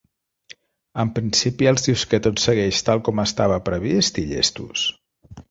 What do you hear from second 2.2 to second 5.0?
tot segueix tal com estava previst i llestos.